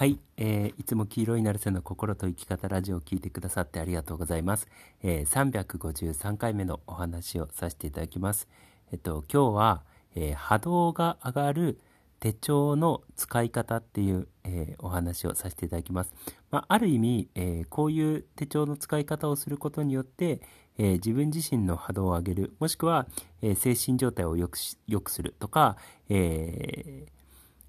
[0.00, 4.66] はい、えーいつも黄色いなるせの心と生き方ラジオを聞いてくださってありがとうございます。
[5.02, 8.48] えー353回目のお話をさせていただきます。
[8.92, 9.82] えっと、今日は、
[10.14, 11.78] えー波動が上がる
[12.18, 16.14] 手帳の使い方っていう、えーお話をさせていただきます。
[16.50, 20.40] まあ、ある意味、えーこういう手帳の使い方をすることによって、
[20.78, 23.06] えー自分自身の波動を上げる、もしくは、
[23.42, 25.76] えー精神状態を良くし良くするとか、
[26.08, 27.19] えー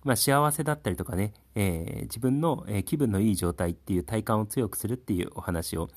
[0.04, 5.90] まあ、幸せだったりとかね、えー自分の、え気分のいい状態っていう体感を強くするっていうお話を、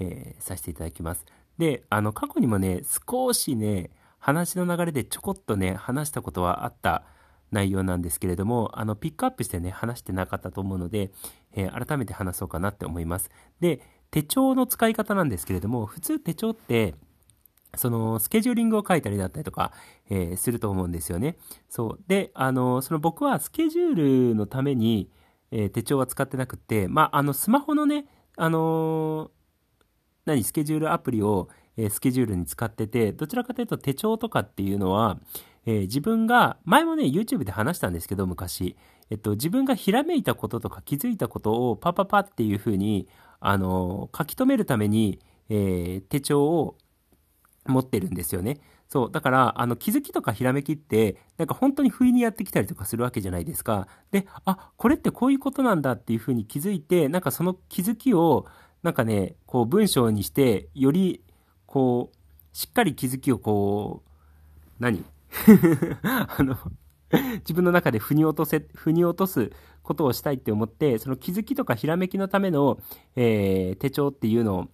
[0.00, 1.24] えーさせていただきます。
[1.58, 7.04] で、あの、過去にもね、少しね、話の流れでちょこっとね、話したことはあった
[7.50, 11.12] 内容なんですけれども、あの、ピックアップしてね、話してなかったと思うので、
[11.54, 13.30] えー改めて話そうかなって思います。
[13.60, 16.94] で、手帳の使い方なんですけれども、普通手帳って、
[17.76, 19.72] そのスケジューリングを書いたりだったりとか、
[20.10, 21.36] えーすると思うんですよね。
[21.68, 22.04] そう。
[22.06, 25.10] で、あの、その僕はスケジュールのために、
[25.50, 29.42] えー手帳は使ってなくて、まあ、あの、スマホのね、あのー
[30.24, 35.18] 何、スケジュールアプリを、えスケジュールに使ってて、どちらかというと手帳とかっていうのは、
[35.66, 38.76] え自分が、前もね、YouTube で話したんですけど、昔。
[39.10, 43.08] えっと、自分がひらめいたこととか気づいたことをパパパっていうふうに、
[43.40, 45.18] あの書き留めるために、
[45.48, 46.76] え手帳を
[47.66, 48.58] 持ってるんですよね。
[48.88, 49.10] そう。
[49.10, 53.88] だから、あの、気づきとかひらめきって、なんか本当に不意にやってきたりとかするわけじゃないですか。
[54.10, 58.46] で、あ、これってこういうことなんだっていうふうに気づいて、なんかその気づきを、
[58.82, 61.22] なんかね、こう文章にして、より、
[61.66, 62.16] こう、
[62.56, 64.08] しっかり気づきをこう、
[64.78, 65.04] 何？
[66.02, 66.56] あの、
[67.40, 69.50] 自分の中で腑に落とせ、腑に落とす
[69.82, 72.78] ことをしたいって思って、その気づきとかひらめきのための、
[73.16, 74.68] えー手帳っていうのを、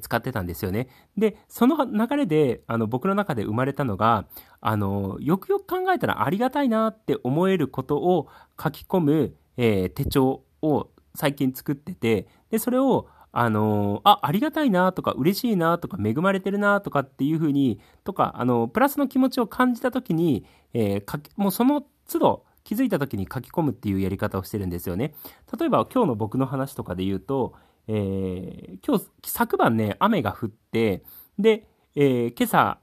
[0.00, 0.88] 使ってたんですよね。
[1.16, 4.26] で、その流れで、あの、僕の中で生まれたのが、
[4.60, 8.28] あの、よくよく考えたらありがたいなって思えることを
[8.62, 20.44] 書き込む、えー手帳を最近作ってて、で、それを、あのあ、ありがたいなとか、嬉しいなとか、恵まれてるなとかっていうふうに、とか、あの、プラスの気持ちを感じたときに、
[20.74, 25.14] えー書き、もうその都度、気づいたときに書き込むっていうやり方をしてるんですよね。
[25.58, 27.54] 例えば、今日の僕の話とかで言うと、
[27.88, 31.02] えー今日、昨晩ね、雨が降って、
[31.38, 32.78] で、えー今朝、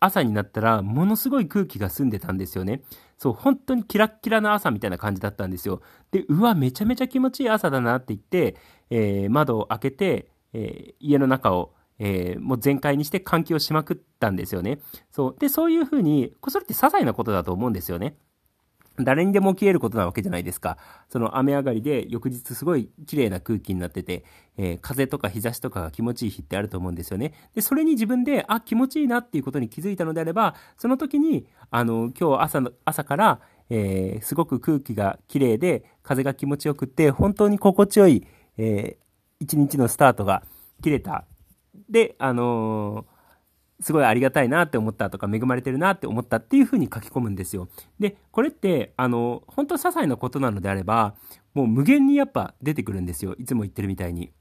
[0.00, 2.82] 朝になったら、ものすごい空気が澄んでたんですよね。
[3.18, 5.82] そう、本当にキラッキラな朝みたいな感じだったんですよ。
[6.10, 8.56] で、うわ、めちゃめちゃ気持ちいい朝だなって言って、
[8.90, 14.78] えー窓を開けて、えー家の中を、えーもう全開にして換気をしまくったんですよね。
[15.10, 15.36] そう。
[15.38, 18.16] で、そういうふうに、それって些細なことだと思うんですよね。
[18.98, 20.76] 誰にでも消えることなわけじゃないですか。
[21.08, 24.24] その雨上がりで翌日すごい綺麗な空気になってて、
[24.56, 27.32] えー風とか日差しとかが気持ちいい日ってあると思うんですよね。
[27.54, 38.26] で、それに自分で、あ、気持ちいいなっていうことに気づいたのであれば、その時に、あの、今日朝の、朝から、えーすごく空気が綺麗で、風が気持ちよくって、本当に心地よい、
[38.58, 39.02] えー
[39.40, 40.44] 一日のスタートが
[40.82, 41.24] 切れた。
[41.88, 43.11] で、あのー
[43.82, 47.68] すごいありがたいなって思ったとか、恵まれてるなって思ったっていうふうに書き込むんですよ。
[47.98, 51.14] で、これって、あの、本当些細なことなのであれば、
[51.54, 53.34] もう無限にやっぱ出てくるんですよ。
[53.38, 54.32] いつも言ってるみたいに。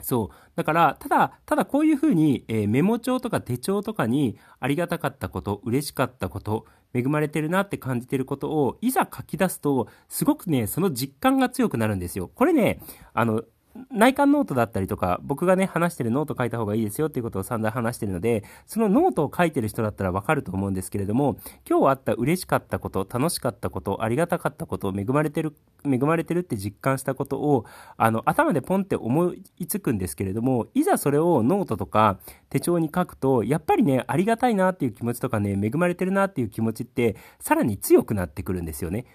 [0.00, 0.36] そう。
[0.56, 12.28] だから、ただ、ただこういうふうに、えーメモ帳とか手帳とかにありがたかったこと、嬉しかったこと、恵まれてるなって感じてることを、いざ書き出すと、すごくね、その実感が強くなるんですよ。
[12.34, 12.80] これね、
[13.14, 13.42] あの、
[13.90, 21.38] 内観ノートだったりとか、僕がね、話してるノート書いた方がいいですよっていうことを散々話してるので、そのノートを書いてる人だったらわかると思うんですけれども、
[21.68, 27.64] 今日あった嬉しかったこと、楽しかったこと、ありがたかったこと、恵まれてる、恵まれてるって実感したことを、
[27.96, 32.18] あの、頭でポンって思いつくんですけれども、いざそれをノートとか
[32.50, 39.06] 手帳に書くと、やっぱりね、ありがたいなっていう気持ちとかね、恵まれてるなっていう気持ちって、さらに強くなってくるんですよね。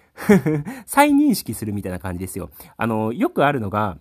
[0.88, 2.50] 再認識するみたいな感じですよ。
[2.76, 4.00] あの、よくあるのが、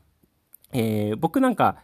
[0.73, 1.77] えー僕なんか、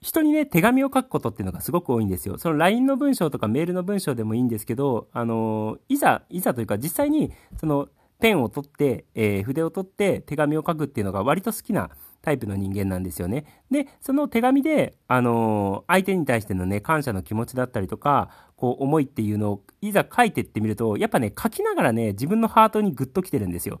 [0.00, 2.36] 人にね、手紙を書くことっていうのがすごく多いんですよ。
[2.36, 7.88] その LINE の文章とかメールの文章でもいいんですけど、あの、いざ、いざというか実際に、その、
[8.20, 11.90] ペンを取って、えー筆を取って手紙を書くっていうのが割と好きな
[12.22, 13.44] タイプの人間なんですよね。
[13.70, 23.78] で、その手紙で、あの相手に対してのね、感謝の気持ちだったりとか、こう、思いっていうのを、いざ書いてってみると、やっぱね、書きながらね、自分のハートにグッと来てるんですよ。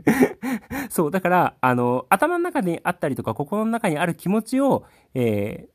[0.88, 4.84] そう、だから、あの、頭の中にあったりとか、心の中にある気持ちを、
[5.14, 5.73] えー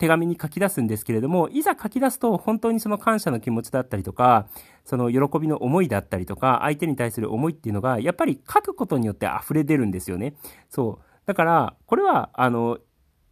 [0.00, 4.48] 手紙に書き出すんですけれども、いざ書き出すと本当にその感謝の気持ちだったりとか、
[4.86, 10.34] その喜びの思いだったりとか、相手に対する思いっていうのが、やっぱり書くことによって溢れ出るんですよね。
[10.70, 11.04] そう。
[11.26, 12.78] だから、これは、あの、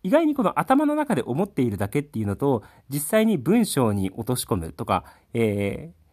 [0.03, 6.08] 意外にこの頭の中で思っているだけっていうのと、実際に文章に落とし込むとか、えー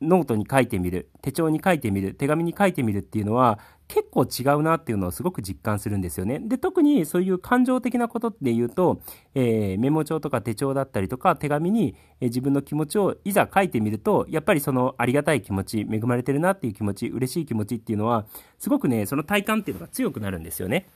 [0.00, 3.58] ノートに書いてみる、手帳に書いてみる、手紙に書いてみるっていうのは、
[3.88, 6.38] 結構違うなっていうのをすごく実感するんですよね。
[6.38, 9.00] で、特にそういう感情的なことっていうと、
[9.34, 18.26] えー、メモ帳とか手帳だったりとか手紙に、えー、自分の気持ちをいざ書いてみると、やっぱりそのありがたい気持ち、恵まれてるなっていう気持ち、嬉しい気持ちっていうのは、
[18.58, 20.88] すごくね、その体感っていうのが強くなるんですよね。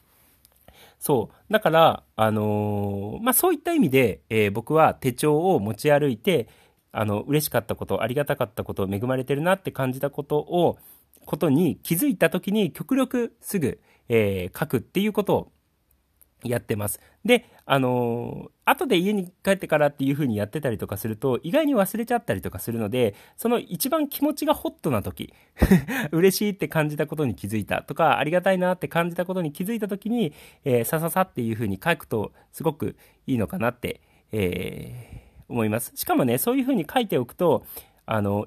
[1.00, 1.52] そう。
[1.52, 6.48] だから、あのー、まあ、そういった意味で、えー、僕は手帳を持ち歩いて、
[6.94, 10.78] あの、嬉しかったこと、ありがたかったこと、恵まれてるなって感じたことを、
[11.26, 15.52] ことに気づいた時に極力すぐ、えー、書くっていうことを
[16.44, 17.00] やってます。
[17.24, 25.32] で、あのー、後で家に帰ってからっていう風にやってたりとかすると、意外に忘れちゃったりとかするので、その一番気持ちがホットな時、
[26.12, 30.32] 嬉しいって感じたことに気づいたとか、ありがたいなって感じたことに気づいた時に、
[30.64, 34.00] えー、さささっていう風に書くと、すごくいいのかなって、
[34.32, 35.92] えー、思います。
[35.94, 37.64] しかもね、そういうふうに書いておくと、
[38.06, 38.46] あの、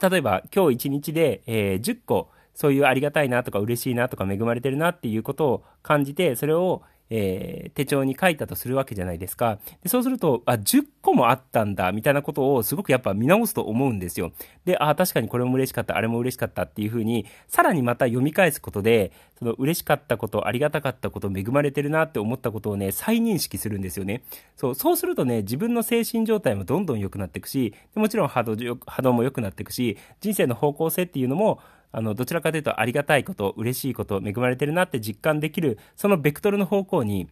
[0.00, 9.58] 例えば今日1日で、えー、10個、そういうありがたいなとか嬉しいなとか恵まれてるなっていうことを感じて、それを、えー、手帳に書いたとするわけじゃないですか。
[9.82, 14.32] でそうすると、あ、10個もあったんだ、みたいなことをすごくやっぱ見直すと思うんですよ。
[14.64, 24.22] で、あ、確かにこれも嬉しかった、あれも嬉しかったっていうふうに、さらにまた読み返すことで、その嬉しかったこと、ありがたかったこと、恵まれてるなって思ったことをね、再認識するんですよね。
[24.56, 31.60] そう、そうするとね、自分の精神状態もどんどん良くなっていくし、もちろん波動波動も良くなっていくし、人生の方向性っていうのも、
[31.96, 37.26] あの、どちらかというとありがたいこと、嬉しいこと、恵まれてるなって実感できる、そのベクトルの方向に、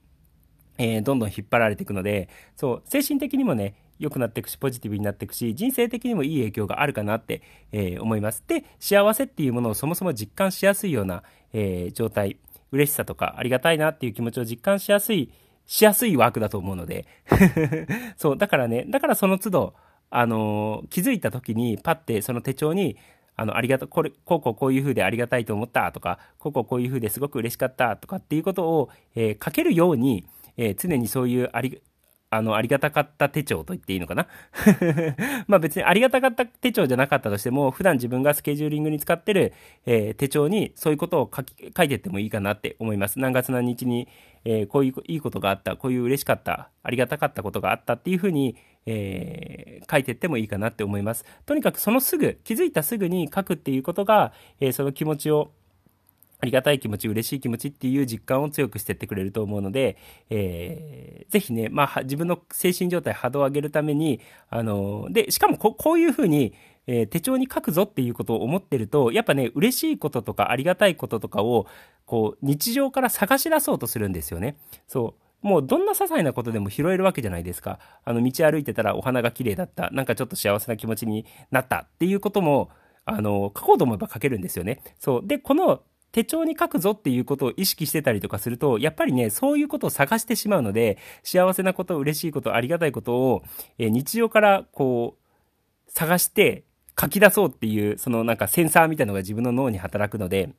[0.78, 8.42] えー、どんどん引っ張られていくので、そう、精神的にもね、良くなっていくし、ポジティブになっていくし、人生的にもいい影響があるかなって、えー、思います。
[8.46, 12.38] で、幸せっていうものをそもそも実感しやすいような、えー、状態、
[12.72, 15.30] 嬉しさとかありがたいなっていう気持ちを実感しやすい、
[15.66, 17.04] しやすいワークだと思うので。
[18.16, 19.74] そう、だからね、だからその都度、
[20.08, 22.96] あのー、気づいた時にパッてその手帳に、
[23.36, 30.26] あの、ありがとう、これ、こうこうこういう風でありがたいと思ったとか、こうこうこういう風ですごく嬉しかったとかっていうことを、えー、書けるように、
[30.56, 31.82] えー、常にそういうあり、
[32.30, 34.26] あの、ありがたかった手帳と言っていいのかな？
[35.46, 39.52] まあ別にありがたかった手帳じゃなかったとしても、普段自分がスケジューリングに使ってる、
[39.86, 43.18] えー、手帳にそういうことを書き、書いてってもいいかなって思います。
[43.20, 44.08] 何月何日に、
[44.44, 51.24] えー、こういういいことがあった、こういう嬉しかった、ありがたかったことがあったっていうふうに、えー、書いていってもいいかなって思います。
[51.46, 55.52] とにかくそのすぐ、気づいたすぐに書くっていうことが、えその気持ちを、
[56.40, 59.96] ありがたい気持ち、嬉しい気持ちっていう実感を強くしてってくれると思うので、
[60.28, 64.20] えー、ぜひね、まあ、自分の精神状態、波動を上げるために、
[64.50, 66.52] あの、で、しかもここういうふうに、
[66.86, 71.66] えー、手帳に書くぞっていうことを思ってると、やっぱね、嬉しいこととかありがたいこととかを、
[72.04, 74.56] こう、日常から探し出そうとするんですよね。
[74.86, 75.23] そう。
[75.44, 77.78] もうどんな些細なことでも拾えるわけじゃないですか。
[78.04, 79.90] あの、道歩いてたらお花が綺麗だった。
[79.90, 82.70] なんかちょっと幸せな気持ちになったっていうことも、
[83.04, 84.80] あの、書こうと思えば書けるんですよね。
[84.98, 85.26] そう。
[85.26, 85.82] で、この
[86.12, 93.42] 手帳に書くぞっていうことを意識してたりとかすると、やっぱりね、そういうことを探してしまうので、幸せなこと、嬉しいこと、ありがたいことを、
[93.78, 96.64] え日常からこう、探して
[96.98, 100.54] 書き出そうっていう、そのなんかセンサーみたいなのが自分の脳に働くので、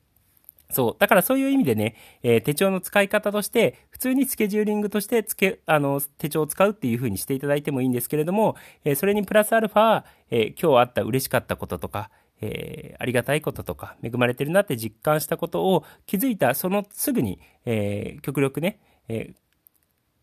[0.70, 0.96] そう。
[0.98, 12.10] だからそういう意味でね、えー、手帳の使い方として、普通にスケジューリングとしてつけ、あの、手帳を使うっていう風にしていただいてもいいんですけれども、えー、それにプラスアルファ、えー、今日あった嬉しかったこととか、
[12.40, 19.34] えー、ありがたいこととか、恵まれてるなって実感したことを気づいた、そのすぐに、えー、極力ね、えー、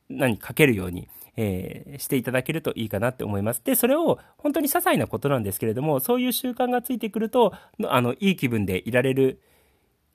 [0.10, 3.62] 何書けるように、えー、していただけるといいかなって思います。
[3.64, 7.54] で、それを本当に些細なことなんですけれども、そういう習慣がついてくると、
[7.86, 9.42] あの、いい気分でいられる、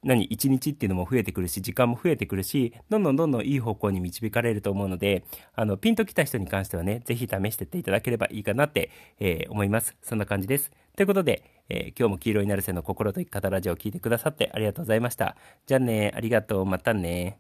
[0.05, 5.25] 何、一日っていうのも増えてくるし、時間も増えてくるし、どんどんどんどんいい方向に導かれると思うので、
[5.55, 9.97] あの、ピンときた人に関してはね、是非試してっていただければいいかなって、えー、思います。
[10.03, 10.71] そんな感じです。
[10.95, 15.37] ということで、えー、今日も黄色いなるせの心と生き方ラジオを聴いてくださってありがとうございました。
[15.67, 17.39] じゃあね、ありがとう、またね。